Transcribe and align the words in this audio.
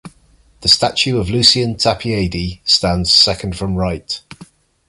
The 0.61 0.67
statue 0.67 1.19
of 1.19 1.29
Lucian 1.29 1.75
Tapiedi 1.75 2.61
stands 2.63 3.13
second 3.13 3.55
from 3.55 3.75
right. 3.75 4.19